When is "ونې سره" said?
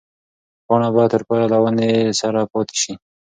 1.63-2.41